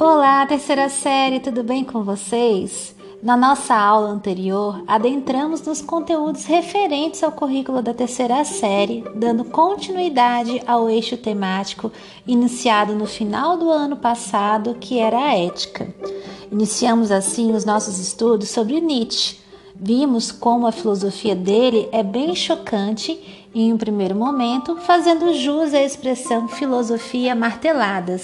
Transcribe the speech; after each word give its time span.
Olá, 0.00 0.46
terceira 0.46 0.88
série, 0.88 1.40
tudo 1.40 1.64
bem 1.64 1.82
com 1.82 2.04
vocês? 2.04 2.94
Na 3.20 3.36
nossa 3.36 3.74
aula 3.74 4.10
anterior, 4.10 4.80
adentramos 4.86 5.60
nos 5.62 5.82
conteúdos 5.82 6.44
referentes 6.44 7.20
ao 7.24 7.32
currículo 7.32 7.82
da 7.82 7.92
terceira 7.92 8.44
série, 8.44 9.02
dando 9.16 9.44
continuidade 9.44 10.62
ao 10.68 10.88
eixo 10.88 11.16
temático 11.16 11.90
iniciado 12.24 12.94
no 12.94 13.06
final 13.06 13.56
do 13.56 13.68
ano 13.70 13.96
passado, 13.96 14.76
que 14.80 15.00
era 15.00 15.18
a 15.18 15.36
ética. 15.36 15.92
Iniciamos 16.52 17.10
assim 17.10 17.52
os 17.52 17.64
nossos 17.64 17.98
estudos 17.98 18.50
sobre 18.50 18.80
Nietzsche. 18.80 19.38
Vimos 19.74 20.30
como 20.30 20.68
a 20.68 20.70
filosofia 20.70 21.34
dele 21.34 21.88
é 21.90 22.04
bem 22.04 22.36
chocante 22.36 23.48
em 23.52 23.72
um 23.72 23.76
primeiro 23.76 24.14
momento, 24.14 24.76
fazendo 24.76 25.34
jus 25.34 25.74
à 25.74 25.82
expressão 25.82 26.46
filosofia 26.46 27.34
marteladas. 27.34 28.22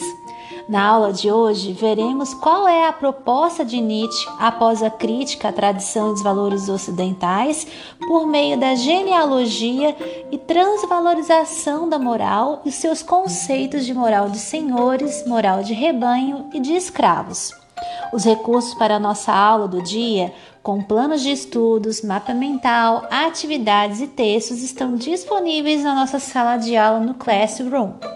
Na 0.66 0.82
aula 0.82 1.12
de 1.12 1.30
hoje, 1.30 1.74
veremos 1.74 2.32
qual 2.32 2.66
é 2.66 2.88
a 2.88 2.92
proposta 2.92 3.64
de 3.64 3.82
Nietzsche 3.82 4.26
após 4.38 4.82
a 4.82 4.88
crítica 4.88 5.50
à 5.50 5.52
tradição 5.52 6.08
e 6.08 6.12
dos 6.12 6.22
valores 6.22 6.70
ocidentais 6.70 7.66
por 8.08 8.26
meio 8.26 8.58
da 8.58 8.74
genealogia 8.74 9.94
e 10.32 10.38
transvalorização 10.38 11.86
da 11.86 11.98
moral 11.98 12.62
e 12.64 12.72
seus 12.72 13.02
conceitos 13.02 13.84
de 13.84 13.92
moral 13.92 14.30
de 14.30 14.38
senhores, 14.38 15.26
moral 15.26 15.62
de 15.62 15.74
rebanho 15.74 16.46
e 16.54 16.60
de 16.60 16.72
escravos. 16.72 17.52
Os 18.10 18.24
recursos 18.24 18.72
para 18.74 18.96
a 18.96 19.00
nossa 19.00 19.34
aula 19.34 19.68
do 19.68 19.82
dia, 19.82 20.32
com 20.62 20.80
planos 20.80 21.20
de 21.20 21.30
estudos, 21.30 22.00
mapa 22.00 22.32
mental, 22.32 23.06
atividades 23.10 24.00
e 24.00 24.06
textos, 24.06 24.62
estão 24.62 24.96
disponíveis 24.96 25.84
na 25.84 25.94
nossa 25.94 26.18
sala 26.18 26.56
de 26.56 26.74
aula 26.74 27.00
no 27.00 27.12
Classroom. 27.12 28.13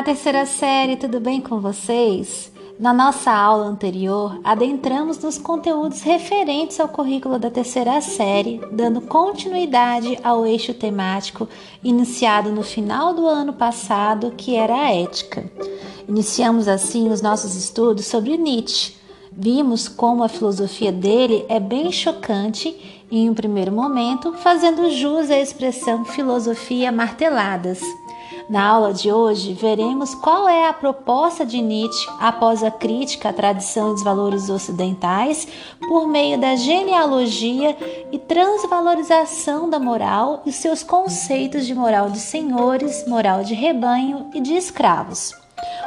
Olá, 0.00 0.06
terceira 0.06 0.46
série, 0.46 0.96
tudo 0.96 1.20
bem 1.20 1.42
com 1.42 1.60
vocês? 1.60 2.50
Na 2.78 2.90
nossa 2.90 3.30
aula 3.30 3.66
anterior, 3.66 4.40
adentramos 4.42 5.18
nos 5.18 5.36
conteúdos 5.36 6.00
referentes 6.00 6.80
ao 6.80 6.88
currículo 6.88 7.38
da 7.38 7.50
terceira 7.50 8.00
série, 8.00 8.62
dando 8.72 9.02
continuidade 9.02 10.18
ao 10.24 10.46
eixo 10.46 10.72
temático 10.72 11.46
iniciado 11.84 12.50
no 12.50 12.62
final 12.62 13.12
do 13.12 13.26
ano 13.26 13.52
passado, 13.52 14.32
que 14.34 14.56
era 14.56 14.74
a 14.74 14.90
ética. 14.90 15.52
Iniciamos 16.08 16.66
assim 16.66 17.10
os 17.10 17.20
nossos 17.20 17.54
estudos 17.54 18.06
sobre 18.06 18.38
Nietzsche. 18.38 18.94
Vimos 19.30 19.86
como 19.86 20.24
a 20.24 20.30
filosofia 20.30 20.90
dele 20.90 21.44
é 21.46 21.60
bem 21.60 21.92
chocante 21.92 23.04
em 23.10 23.28
um 23.28 23.34
primeiro 23.34 23.70
momento, 23.70 24.32
fazendo 24.32 24.90
jus 24.90 25.30
à 25.30 25.38
expressão 25.38 26.06
filosofia 26.06 26.90
marteladas. 26.90 27.82
Na 28.50 28.66
aula 28.66 28.92
de 28.92 29.12
hoje, 29.12 29.54
veremos 29.54 30.12
qual 30.12 30.48
é 30.48 30.66
a 30.66 30.72
proposta 30.72 31.46
de 31.46 31.62
Nietzsche 31.62 32.10
após 32.18 32.64
a 32.64 32.70
crítica 32.70 33.28
à 33.28 33.32
tradição 33.32 33.90
e 33.90 33.92
dos 33.92 34.02
valores 34.02 34.50
ocidentais 34.50 35.46
por 35.86 36.08
meio 36.08 36.36
da 36.36 36.56
genealogia 36.56 37.76
e 38.10 38.18
transvalorização 38.18 39.70
da 39.70 39.78
moral 39.78 40.42
e 40.44 40.50
seus 40.50 40.82
conceitos 40.82 41.64
de 41.64 41.76
moral 41.76 42.10
de 42.10 42.18
senhores, 42.18 43.06
moral 43.06 43.44
de 43.44 43.54
rebanho 43.54 44.28
e 44.34 44.40
de 44.40 44.54
escravos. 44.54 45.32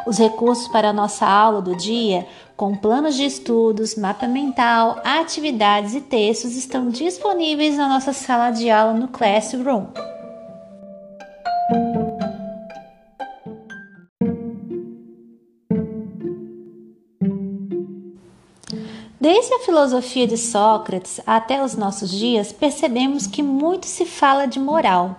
Os 0.07 0.17
recursos 0.17 0.69
para 0.69 0.91
a 0.91 0.93
nossa 0.93 1.27
aula 1.27 1.61
do 1.61 1.75
dia, 1.75 2.25
com 2.55 2.77
planos 2.77 3.15
de 3.15 3.25
estudos, 3.25 3.95
mapa 3.95 4.25
mental, 4.25 5.01
atividades 5.03 5.95
e 5.95 5.99
textos, 5.99 6.55
estão 6.55 6.87
disponíveis 6.87 7.75
na 7.75 7.89
nossa 7.89 8.13
sala 8.13 8.51
de 8.51 8.69
aula 8.69 8.93
no 8.93 9.09
Classroom. 9.09 10.12
Desde 19.23 19.53
a 19.53 19.59
filosofia 19.59 20.27
de 20.27 20.37
Sócrates 20.37 21.21
até 21.25 21.63
os 21.63 21.77
nossos 21.77 22.11
dias, 22.11 22.51
percebemos 22.51 23.25
que 23.25 23.41
muito 23.41 23.85
se 23.85 24.05
fala 24.05 24.45
de 24.45 24.59
moral. 24.59 25.15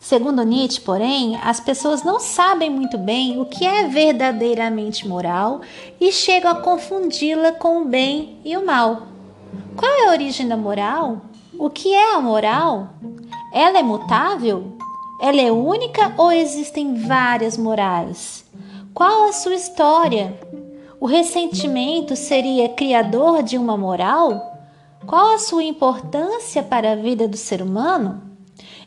Segundo 0.00 0.42
Nietzsche, 0.42 0.80
porém, 0.80 1.38
as 1.40 1.60
pessoas 1.60 2.02
não 2.02 2.18
sabem 2.18 2.68
muito 2.68 2.98
bem 2.98 3.40
o 3.40 3.44
que 3.44 3.64
é 3.64 3.86
verdadeiramente 3.86 5.06
moral 5.06 5.60
e 6.00 6.10
chegam 6.10 6.50
a 6.50 6.60
confundi-la 6.62 7.52
com 7.52 7.82
o 7.82 7.84
bem 7.84 8.40
e 8.44 8.56
o 8.56 8.66
mal. 8.66 9.02
Qual 9.76 9.88
é 9.88 10.08
a 10.08 10.10
origem 10.10 10.48
da 10.48 10.56
moral? 10.56 11.18
O 11.56 11.70
que 11.70 11.94
é 11.94 12.16
a 12.16 12.20
moral? 12.20 12.88
Ela 13.52 13.78
é 13.78 13.82
mutável? 13.84 14.72
Ela 15.22 15.40
é 15.40 15.52
única 15.52 16.12
ou 16.18 16.32
existem 16.32 17.06
várias 17.06 17.56
morais? 17.56 18.44
Qual 18.92 19.28
a 19.28 19.32
sua 19.32 19.54
história? 19.54 20.36
O 21.04 21.06
ressentimento 21.06 22.16
seria 22.16 22.66
criador 22.66 23.42
de 23.42 23.58
uma 23.58 23.76
moral? 23.76 24.58
Qual 25.06 25.34
a 25.34 25.38
sua 25.38 25.62
importância 25.62 26.62
para 26.62 26.92
a 26.92 26.96
vida 26.96 27.28
do 27.28 27.36
ser 27.36 27.60
humano? 27.60 28.22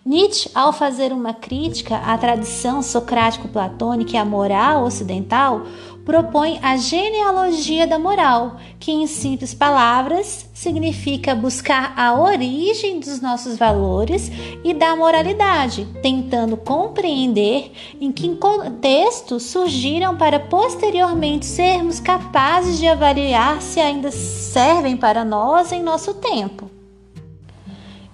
Nietzsche, 0.04 0.50
ao 0.56 0.74
fazer 0.74 1.14
uma 1.14 1.32
crítica 1.32 1.96
à 1.98 2.18
tradição 2.18 2.82
socrático-platônica 2.82 4.14
e 4.14 4.18
à 4.18 4.26
moral 4.26 4.86
ocidental, 4.86 5.62
propõe 6.04 6.60
a 6.64 6.76
genealogia 6.76 7.86
da 7.86 8.00
moral, 8.00 8.56
que, 8.88 8.92
em 8.94 9.06
simples 9.06 9.54
palavras, 9.54 10.50
significa 10.54 11.36
buscar 11.36 11.94
a 11.98 12.18
origem 12.18 13.02
dos 13.02 13.20
nossos 13.20 13.58
valores 13.58 14.32
e 14.64 14.74
da 14.74 14.96
moralidade, 14.96 15.86
tentando 16.02 16.56
compreender 16.56 17.74
em 18.00 18.14
que 18.14 18.34
contexto 18.38 19.42
surgiram 19.42 20.16
para 20.16 20.40
posteriormente 20.40 21.46
sermos 21.46 22.00
capazes 22.00 22.80
de 22.80 22.88
avaliar 22.88 23.62
se 23.62 23.82
ainda 23.82 24.10
servem 24.10 24.96
para 24.96 25.26
nós 25.26 25.74
em 25.74 25.84
nosso 25.84 26.14
tempo. 26.14 26.72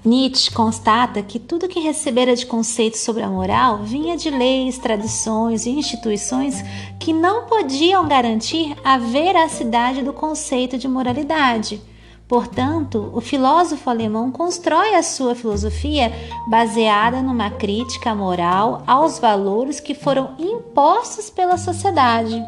Nietzsche 0.05 0.51
constata 0.51 1.21
que 1.21 1.39
tudo 1.39 1.69
que 1.69 1.79
recebera 1.79 2.35
de 2.35 2.45
conceitos 2.45 2.99
sobre 2.99 3.23
a 3.23 3.29
moral 3.29 3.83
vinha 3.83 4.17
de 4.17 4.29
leis, 4.29 4.77
tradições 4.77 5.65
e 5.65 5.69
instituições 5.69 6.61
que 7.03 7.11
não 7.11 7.47
podiam 7.47 8.07
garantir 8.07 8.77
a 8.81 8.97
veracidade 8.97 10.01
do 10.01 10.13
conceito 10.13 10.77
de 10.77 10.87
moralidade. 10.87 11.81
Portanto, 12.29 13.11
o 13.13 13.19
filósofo 13.19 13.89
alemão 13.89 14.31
constrói 14.31 14.95
a 14.95 15.03
sua 15.03 15.35
filosofia 15.35 16.13
baseada 16.47 17.21
numa 17.21 17.49
crítica 17.49 18.15
moral 18.15 18.83
aos 18.87 19.19
valores 19.19 19.81
que 19.81 19.93
foram 19.93 20.33
impostos 20.39 21.29
pela 21.29 21.57
sociedade. 21.57 22.41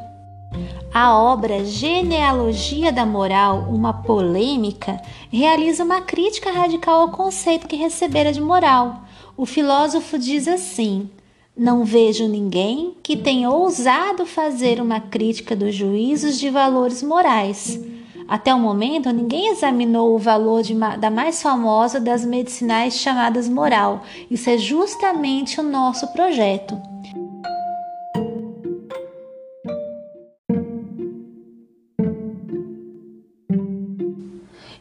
A 0.93 1.19
obra 1.19 1.65
Genealogia 1.65 2.93
da 2.93 3.05
Moral, 3.05 3.67
uma 3.69 3.91
polêmica, 3.91 5.01
realiza 5.29 5.83
uma 5.83 5.99
crítica 5.99 6.49
radical 6.49 7.01
ao 7.01 7.11
conceito 7.11 7.67
que 7.67 7.75
recebera 7.75 8.31
de 8.31 8.39
moral. 8.39 9.01
O 9.35 9.45
filósofo 9.45 10.17
diz 10.17 10.47
assim: 10.47 11.09
Não 11.57 11.85
vejo 11.85 12.27
ninguém 12.27 12.97
que 13.01 13.15
tenha 13.15 13.49
ousado 13.49 14.25
fazer 14.25 14.81
uma 14.81 14.99
crítica 14.99 15.55
dos 15.55 15.73
juízos 15.73 16.37
de 16.37 16.49
valores 16.49 17.01
morais. 17.01 17.79
Até 18.27 18.53
o 18.53 18.59
momento, 18.59 19.09
ninguém 19.13 19.47
examinou 19.47 20.13
o 20.13 20.19
valor 20.19 20.63
da 20.99 21.09
mais 21.09 21.41
famosa 21.41 21.97
das 21.97 22.25
medicinais 22.25 22.95
chamadas 22.95 23.47
moral. 23.47 24.03
Isso 24.29 24.49
é 24.49 24.57
justamente 24.57 25.61
o 25.61 25.63
nosso 25.63 26.07
projeto. 26.07 26.77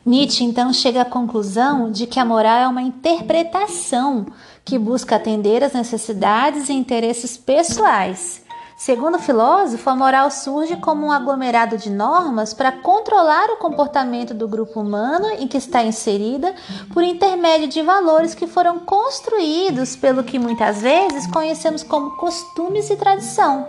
Nietzsche 0.04 0.44
então 0.44 0.72
chega 0.72 1.02
à 1.02 1.04
conclusão 1.04 1.90
de 1.90 2.06
que 2.06 2.19
a 2.19 2.25
moral 2.25 2.58
é 2.58 2.69
uma 2.69 2.82
interpretação 2.82 4.26
que 4.64 4.78
busca 4.78 5.16
atender 5.16 5.62
às 5.62 5.72
necessidades 5.72 6.69
e 6.69 6.72
interesses 6.72 7.37
pessoais. 7.37 8.43
Segundo 8.76 9.16
o 9.16 9.20
filósofo, 9.20 9.88
a 9.88 9.94
moral 9.94 10.31
surge 10.31 10.76
como 10.76 11.06
um 11.06 11.12
aglomerado 11.12 11.78
de 11.78 11.88
normas 11.88 12.52
para 12.52 12.72
controlar 12.72 13.49
o 13.50 13.56
comportamento 13.56 14.34
do 14.34 14.49
grupo 14.49 14.81
humano 14.81 15.26
em 15.38 15.46
que 15.46 15.56
está 15.56 15.84
inserida 15.84 16.55
por 16.93 17.05
intermédio 17.05 17.69
de 17.69 17.82
valores 17.82 18.34
que 18.34 18.49
foram 18.49 18.81
construídos 18.81 19.94
pelo 19.94 20.25
que 20.25 20.40
muitas 20.40 20.82
vezes 20.82 21.26
conhecemos 21.28 21.84
como 21.84 22.16
costumes 22.16 22.90
e 22.90 22.96
tradição. 22.96 23.69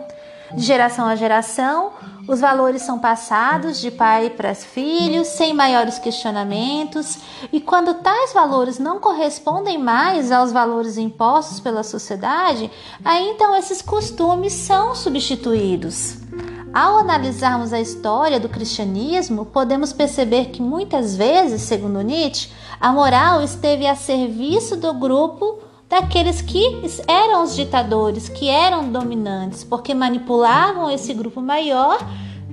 De 0.53 0.63
geração 0.63 1.05
a 1.07 1.15
geração, 1.15 1.91
os 2.27 2.39
valores 2.39 2.81
são 2.81 2.97
passados 2.97 3.79
de 3.79 3.91
pai 3.91 4.29
para 4.29 4.55
filhos 4.55 5.27
sem 5.27 5.53
maiores 5.53 5.99
questionamentos, 5.99 7.19
e 7.51 7.61
quando 7.61 7.95
tais 7.95 8.33
valores 8.33 8.79
não 8.79 8.99
correspondem 8.99 9.77
mais 9.77 10.31
aos 10.31 10.51
valores 10.51 10.97
impostos 10.97 11.59
pela 11.59 11.83
sociedade, 11.83 12.71
aí 13.03 13.29
então 13.29 13.55
esses 13.55 13.81
costumes 13.81 14.53
são 14.53 14.95
substituídos. 14.95 16.17
Ao 16.73 16.97
analisarmos 16.97 17.71
a 17.71 17.79
história 17.79 18.39
do 18.39 18.49
cristianismo, 18.49 19.45
podemos 19.45 19.93
perceber 19.93 20.47
que 20.47 20.61
muitas 20.61 21.15
vezes, 21.15 21.61
segundo 21.61 22.01
Nietzsche, 22.01 22.51
a 22.81 22.91
moral 22.91 23.41
esteve 23.41 23.87
a 23.87 23.95
serviço 23.95 24.75
do 24.75 24.93
grupo 24.93 25.59
daqueles 25.89 26.41
que 26.41 26.63
eram 27.07 27.43
os 27.43 27.55
ditadores, 27.55 28.29
que 28.29 28.49
eram 28.49 28.91
dominantes, 28.91 29.63
porque 29.63 29.93
manipulavam 29.93 30.89
esse 30.89 31.13
grupo 31.13 31.41
maior 31.41 31.99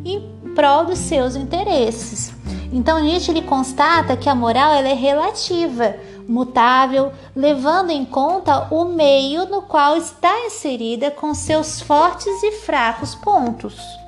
em 0.04 0.20
prol 0.54 0.84
dos 0.84 0.98
seus 0.98 1.36
interesses. 1.36 2.32
Então 2.72 3.00
Nietzsche 3.00 3.30
ele 3.30 3.42
constata 3.42 4.16
que 4.16 4.28
a 4.28 4.34
moral 4.34 4.72
ela 4.72 4.88
é 4.88 4.94
relativa, 4.94 5.96
mutável, 6.26 7.12
levando 7.34 7.90
em 7.90 8.04
conta 8.04 8.68
o 8.70 8.84
meio 8.84 9.46
no 9.46 9.62
qual 9.62 9.96
está 9.96 10.46
inserida 10.46 11.10
com 11.10 11.34
seus 11.34 11.80
fortes 11.80 12.42
e 12.42 12.52
fracos 12.52 13.14
pontos. 13.14 14.01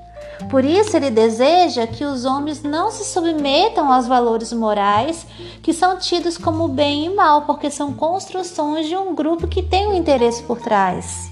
Por 0.51 0.65
isso, 0.65 0.97
ele 0.97 1.11
deseja 1.11 1.87
que 1.87 2.05
os 2.05 2.25
homens 2.25 2.63
não 2.63 2.91
se 2.91 3.05
submetam 3.05 3.93
aos 3.93 4.07
valores 4.07 4.53
morais 4.53 5.27
que 5.63 5.73
são 5.73 5.99
tidos 5.99 6.37
como 6.37 6.69
bem 6.69 7.07
e 7.07 7.15
mal, 7.15 7.43
porque 7.43 7.71
são 7.71 7.93
construções 7.93 8.87
de 8.87 8.97
um 8.97 9.15
grupo 9.15 9.47
que 9.47 9.63
tem 9.63 9.87
um 9.87 9.95
interesse 9.95 10.43
por 10.43 10.61
trás. 10.61 11.31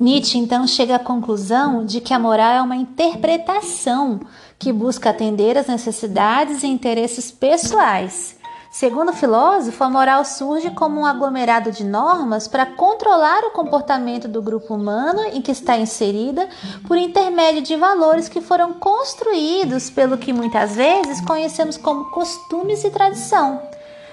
Nietzsche 0.00 0.38
então 0.38 0.66
chega 0.66 0.94
à 0.94 0.98
conclusão 0.98 1.84
de 1.84 2.00
que 2.00 2.14
a 2.14 2.18
moral 2.18 2.52
é 2.52 2.62
uma 2.62 2.76
interpretação 2.76 4.20
que 4.58 4.72
busca 4.72 5.10
atender 5.10 5.58
às 5.58 5.66
necessidades 5.66 6.62
e 6.62 6.66
interesses 6.66 7.30
pessoais 7.30 8.37
Segundo 8.78 9.08
o 9.08 9.12
filósofo, 9.12 9.82
a 9.82 9.90
moral 9.90 10.24
surge 10.24 10.70
como 10.70 11.00
um 11.00 11.04
aglomerado 11.04 11.72
de 11.72 11.82
normas 11.82 12.46
para 12.46 12.64
controlar 12.64 13.42
o 13.42 13.50
comportamento 13.50 14.28
do 14.28 14.40
grupo 14.40 14.72
humano 14.76 15.20
em 15.32 15.42
que 15.42 15.50
está 15.50 15.76
inserida 15.76 16.48
por 16.86 16.96
intermédio 16.96 17.60
de 17.60 17.74
valores 17.74 18.28
que 18.28 18.40
foram 18.40 18.74
construídos 18.74 19.90
pelo 19.90 20.16
que 20.16 20.32
muitas 20.32 20.76
vezes 20.76 21.20
conhecemos 21.22 21.76
como 21.76 22.08
costumes 22.12 22.84
e 22.84 22.90
tradição. 22.90 23.60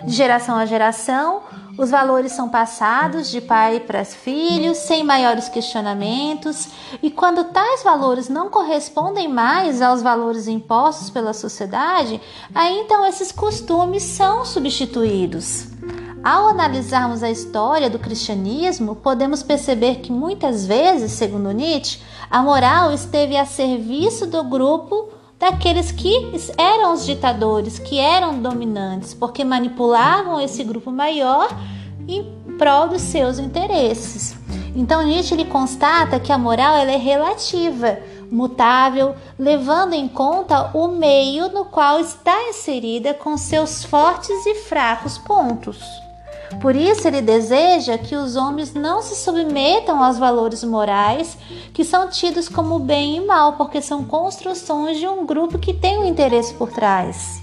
De 0.04 0.14
geração 0.14 0.58
a 0.58 0.66
geração, 0.66 1.42
os 1.78 1.90
valores 1.90 2.32
são 2.32 2.48
passados 2.48 3.30
de 3.30 3.42
pai 3.42 3.80
para 3.80 4.06
filhos 4.06 4.78
sem 4.78 5.04
maiores 5.04 5.50
questionamentos, 5.50 6.70
e 7.02 7.12
quando 7.12 7.46
tais 7.46 7.84
valores 7.84 8.30
não 8.30 8.50
correspondem 8.50 9.28
mais 9.28 9.82
aos 9.82 10.02
valores 10.02 10.48
impostos 10.48 11.10
pela 11.10 11.34
sociedade, 11.34 12.22
aí 12.54 12.80
então 12.80 13.06
esses 13.06 13.32
costumes 13.32 14.04
são 14.04 14.46
substituídos. 14.46 15.68
Ao 16.24 16.48
analisarmos 16.48 17.22
a 17.22 17.30
história 17.30 17.90
do 17.90 18.00
cristianismo, 18.00 18.96
podemos 18.96 19.44
perceber 19.44 19.98
que 19.98 20.12
muitas 20.12 20.66
vezes, 20.66 21.12
segundo 21.12 21.52
Nietzsche, 21.52 22.02
a 22.32 22.42
moral 22.42 22.92
esteve 22.92 23.38
a 23.38 23.46
serviço 23.46 24.26
do 24.26 24.44
grupo 24.44 25.10
daqueles 25.46 25.92
que 25.92 26.12
eram 26.58 26.94
os 26.94 27.06
ditadores, 27.06 27.78
que 27.78 28.00
eram 28.00 28.40
dominantes, 28.42 29.14
porque 29.14 29.44
manipulavam 29.44 30.42
esse 30.42 30.64
grupo 30.64 30.92
maior 30.92 31.48
em 32.08 32.24
prol 32.58 32.88
dos 32.88 33.04
seus 33.04 33.38
interesses. 33.38 34.36
Então 34.76 35.04
Nietzsche 35.04 35.36
ele 35.36 35.46
constata 35.46 36.20
que 36.20 36.32
a 36.32 36.38
moral 36.38 36.76
ela 36.76 36.92
é 36.92 36.98
relativa, 36.98 38.00
mutável, 38.32 39.16
levando 39.38 39.94
em 39.94 40.08
conta 40.08 40.72
o 40.74 40.88
meio 40.88 41.50
no 41.50 41.66
qual 41.66 42.00
está 42.00 42.50
inserida 42.50 43.14
com 43.14 43.38
seus 43.38 43.84
fortes 43.84 44.46
e 44.48 44.56
fracos 44.56 45.20
pontos. 45.20 46.05
Por 46.62 46.76
isso, 46.76 47.08
ele 47.08 47.22
deseja 47.22 47.98
que 47.98 48.16
os 48.16 48.36
homens 48.36 48.74
não 48.74 49.02
se 49.02 49.16
submetam 49.16 50.04
aos 50.04 50.18
valores 50.18 50.64
morais 50.64 51.38
que 51.74 51.84
são 51.84 52.10
tidos 52.10 52.48
como 52.48 52.80
bem 52.80 53.18
e 53.18 53.26
mal, 53.26 53.54
porque 53.54 53.82
são 53.82 54.04
construções 54.04 54.98
de 54.98 55.08
um 55.08 55.26
grupo 55.26 55.60
que 55.60 55.74
tem 55.74 55.98
um 55.98 56.06
interesse 56.06 56.54
por 56.54 56.72
trás. 56.72 57.42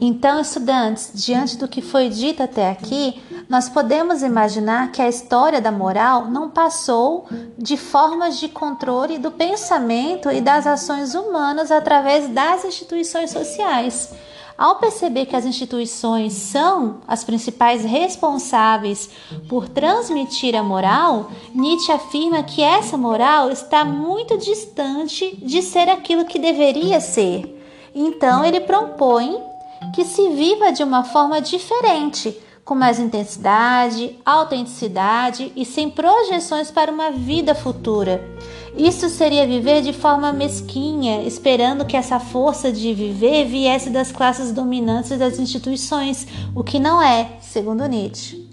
Então, 0.00 0.40
estudantes, 0.40 1.10
diante 1.14 1.56
do 1.56 1.66
que 1.66 1.82
foi 1.82 2.08
dito 2.08 2.42
até 2.42 2.70
aqui, 2.70 3.20
nós 3.48 3.68
podemos 3.68 4.22
imaginar 4.22 4.90
que 4.90 5.00
a 5.00 5.08
história 5.08 5.60
da 5.60 5.70
moral 5.70 6.26
não 6.26 6.50
passou 6.50 7.26
de 7.56 7.76
formas 7.76 8.38
de 8.38 8.48
controle 8.48 9.18
do 9.18 9.30
pensamento 9.30 10.30
e 10.30 10.40
das 10.40 10.66
ações 10.66 11.14
humanas 11.14 11.70
através 11.70 12.28
das 12.28 12.64
instituições 12.64 13.30
sociais. 13.30 14.12
Ao 14.58 14.76
perceber 14.76 15.26
que 15.26 15.36
as 15.36 15.44
instituições 15.44 16.32
são 16.32 17.02
as 17.06 17.22
principais 17.22 17.84
responsáveis 17.84 19.10
por 19.48 19.68
transmitir 19.68 20.56
a 20.56 20.62
moral, 20.62 21.30
Nietzsche 21.54 21.92
afirma 21.92 22.42
que 22.42 22.62
essa 22.62 22.96
moral 22.96 23.50
está 23.50 23.84
muito 23.84 24.38
distante 24.38 25.36
de 25.36 25.60
ser 25.60 25.90
aquilo 25.90 26.24
que 26.24 26.38
deveria 26.38 27.00
ser. 27.00 27.52
Então, 27.94 28.44
ele 28.44 28.60
propõe 28.60 29.38
que 29.94 30.04
se 30.04 30.30
viva 30.30 30.72
de 30.72 30.82
uma 30.82 31.04
forma 31.04 31.38
diferente, 31.40 32.36
com 32.66 32.74
mais 32.74 32.98
intensidade, 32.98 34.18
autenticidade 34.26 35.52
e 35.54 35.64
sem 35.64 35.88
projeções 35.88 36.68
para 36.68 36.90
uma 36.90 37.12
vida 37.12 37.54
futura. 37.54 38.20
Isso 38.76 39.08
seria 39.08 39.46
viver 39.46 39.82
de 39.82 39.92
forma 39.92 40.32
mesquinha, 40.32 41.22
esperando 41.22 41.86
que 41.86 41.96
essa 41.96 42.18
força 42.18 42.72
de 42.72 42.92
viver 42.92 43.46
viesse 43.46 43.88
das 43.88 44.10
classes 44.10 44.50
dominantes 44.50 45.16
das 45.16 45.38
instituições, 45.38 46.26
o 46.56 46.64
que 46.64 46.80
não 46.80 47.00
é, 47.00 47.38
segundo 47.40 47.86
Nietzsche. 47.86 48.45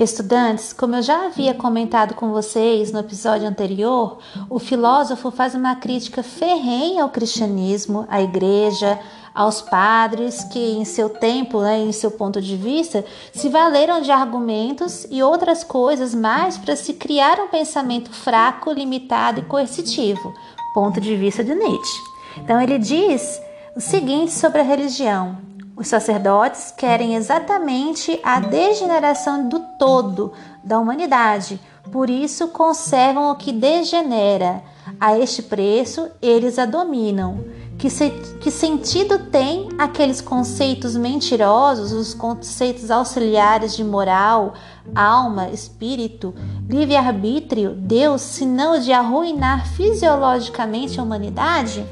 Estudantes, 0.00 0.72
como 0.72 0.94
eu 0.94 1.02
já 1.02 1.26
havia 1.26 1.52
comentado 1.52 2.14
com 2.14 2.30
vocês 2.30 2.92
no 2.92 3.00
episódio 3.00 3.48
anterior, 3.48 4.18
o 4.48 4.60
filósofo 4.60 5.32
faz 5.32 5.56
uma 5.56 5.74
crítica 5.74 6.22
ferrenha 6.22 7.02
ao 7.02 7.08
cristianismo, 7.08 8.06
à 8.08 8.22
igreja, 8.22 8.96
aos 9.34 9.60
padres 9.60 10.44
que, 10.44 10.58
em 10.58 10.84
seu 10.84 11.08
tempo, 11.08 11.60
né, 11.62 11.80
em 11.80 11.90
seu 11.90 12.12
ponto 12.12 12.40
de 12.40 12.56
vista, 12.56 13.04
se 13.32 13.48
valeram 13.48 14.00
de 14.00 14.12
argumentos 14.12 15.04
e 15.10 15.20
outras 15.20 15.64
coisas 15.64 16.14
mais 16.14 16.56
para 16.56 16.76
se 16.76 16.94
criar 16.94 17.40
um 17.40 17.48
pensamento 17.48 18.12
fraco, 18.12 18.70
limitado 18.70 19.40
e 19.40 19.44
coercitivo. 19.44 20.32
Ponto 20.74 21.00
de 21.00 21.16
vista 21.16 21.42
de 21.42 21.56
Nietzsche. 21.56 21.98
Então, 22.36 22.60
ele 22.60 22.78
diz 22.78 23.40
o 23.74 23.80
seguinte 23.80 24.30
sobre 24.30 24.60
a 24.60 24.64
religião: 24.64 25.47
os 25.78 25.86
sacerdotes 25.86 26.74
querem 26.76 27.14
exatamente 27.14 28.18
a 28.24 28.40
degeneração 28.40 29.48
do 29.48 29.60
todo 29.78 30.32
da 30.62 30.76
humanidade, 30.76 31.60
por 31.92 32.10
isso 32.10 32.48
conservam 32.48 33.30
o 33.30 33.36
que 33.36 33.52
degenera. 33.52 34.60
A 34.98 35.16
este 35.16 35.42
preço, 35.42 36.08
eles 36.20 36.58
a 36.58 36.66
dominam. 36.66 37.44
Que, 37.78 37.88
se, 37.88 38.10
que 38.40 38.50
sentido 38.50 39.30
tem 39.30 39.68
aqueles 39.78 40.20
conceitos 40.20 40.96
mentirosos, 40.96 41.92
os 41.92 42.12
conceitos 42.12 42.90
auxiliares 42.90 43.76
de 43.76 43.84
moral, 43.84 44.54
alma, 44.92 45.48
espírito, 45.50 46.34
livre-arbítrio, 46.68 47.74
Deus, 47.76 48.22
se 48.22 48.44
não 48.44 48.80
de 48.80 48.92
arruinar 48.92 49.68
fisiologicamente 49.68 50.98
a 50.98 51.04
humanidade? 51.04 51.86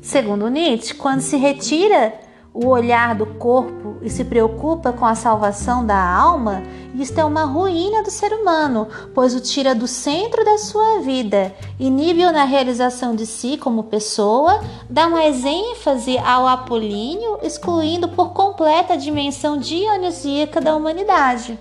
Segundo 0.00 0.48
Nietzsche, 0.48 0.94
quando 0.94 1.20
se 1.20 1.36
retira 1.36 2.23
o 2.54 2.68
olhar 2.68 3.16
do 3.16 3.26
corpo 3.26 3.96
e 4.00 4.08
se 4.08 4.24
preocupa 4.24 4.92
com 4.92 5.04
a 5.04 5.16
salvação 5.16 5.84
da 5.84 5.98
alma, 5.98 6.62
isto 6.94 7.18
é 7.18 7.24
uma 7.24 7.42
ruína 7.42 8.04
do 8.04 8.12
ser 8.12 8.32
humano, 8.32 8.86
pois 9.12 9.34
o 9.34 9.40
tira 9.40 9.74
do 9.74 9.88
centro 9.88 10.44
da 10.44 10.56
sua 10.56 11.00
vida, 11.00 11.52
inibe-o 11.80 12.30
na 12.30 12.44
realização 12.44 13.16
de 13.16 13.26
si 13.26 13.56
como 13.56 13.82
pessoa, 13.82 14.60
dá 14.88 15.08
mais 15.08 15.44
ênfase 15.44 16.16
ao 16.18 16.46
apolíneo, 16.46 17.40
excluindo 17.42 18.08
por 18.10 18.32
completa 18.32 18.92
a 18.92 18.96
dimensão 18.96 19.58
dionisíaca 19.58 20.60
da 20.60 20.76
humanidade. 20.76 21.58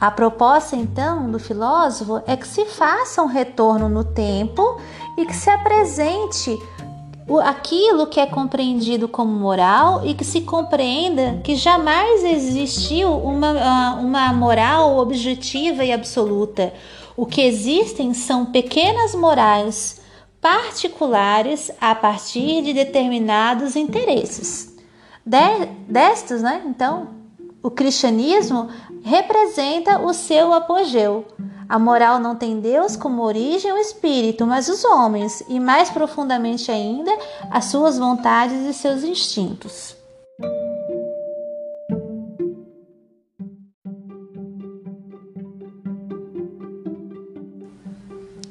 A 0.00 0.10
proposta 0.10 0.74
então 0.74 1.30
do 1.30 1.38
filósofo 1.38 2.22
é 2.26 2.34
que 2.34 2.48
se 2.48 2.64
faça 2.64 3.22
um 3.22 3.26
retorno 3.26 3.88
no 3.88 4.02
tempo 4.02 4.80
e 5.16 5.26
que 5.26 5.36
se 5.36 5.50
apresente 5.50 6.58
aquilo 7.38 8.06
que 8.06 8.18
é 8.18 8.26
compreendido 8.26 9.06
como 9.06 9.30
moral 9.30 10.04
e 10.04 10.14
que 10.14 10.24
se 10.24 10.40
compreenda 10.40 11.40
que 11.44 11.54
jamais 11.54 12.24
existiu 12.24 13.12
uma, 13.12 13.54
ah, 13.60 13.98
uma 14.00 14.32
moral 14.32 14.98
objetiva 14.98 15.84
e 15.84 15.92
absoluta. 15.92 16.72
O 17.16 17.26
que 17.26 17.42
existem 17.42 18.12
são 18.14 18.46
pequenas 18.46 19.14
morais 19.14 20.00
particulares 20.40 21.70
a 21.80 21.94
partir 21.94 22.62
de 22.62 22.72
determinados 22.72 23.76
interesses. 23.76 24.74
De, 25.24 25.66
destas, 25.86 26.42
né, 26.42 26.62
então, 26.66 27.19
O 27.62 27.70
cristianismo 27.70 28.68
representa 29.02 30.00
o 30.00 30.14
seu 30.14 30.52
apogeu. 30.52 31.26
A 31.68 31.78
moral 31.78 32.18
não 32.18 32.34
tem 32.34 32.58
Deus 32.58 32.96
como 32.96 33.22
origem 33.22 33.70
ou 33.70 33.78
espírito, 33.78 34.46
mas 34.46 34.68
os 34.68 34.82
homens, 34.84 35.42
e 35.46 35.60
mais 35.60 35.90
profundamente 35.90 36.70
ainda, 36.70 37.10
as 37.50 37.66
suas 37.66 37.98
vontades 37.98 38.66
e 38.66 38.72
seus 38.72 39.04
instintos. 39.04 39.94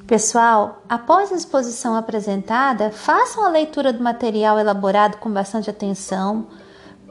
Pessoal, 0.05 0.81
após 0.87 1.31
a 1.31 1.35
exposição 1.35 1.95
apresentada, 1.95 2.89
façam 2.89 3.43
a 3.43 3.49
leitura 3.49 3.91
do 3.91 4.03
material 4.03 4.57
elaborado 4.57 5.17
com 5.17 5.31
bastante 5.31 5.69
atenção 5.69 6.47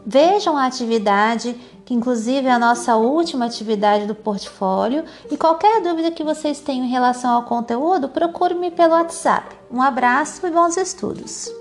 Vejam 0.07 0.57
a 0.57 0.67
atividade, 0.67 1.55
que 1.85 1.95
inclusive 1.95 2.47
é 2.47 2.53
a 2.53 2.59
nossa 2.59 2.97
última 2.97 3.47
atividade 3.47 4.07
do 4.07 4.15
portfólio, 4.15 5.05
e 5.31 5.37
qualquer 5.37 5.83
dúvida 5.83 6.11
que 6.11 6.25
vocês 6.25 6.61
tenham 6.61 6.85
em 6.85 6.91
relação 6.91 7.31
ao 7.31 7.45
conteúdo, 7.45 8.09
procure-me 8.09 8.71
pelo 8.71 8.95
WhatsApp. 8.95 9.57
Um 9.71 9.83
abraço 9.83 10.47
e 10.47 10.51
bons 10.51 10.77
estudos! 10.77 11.58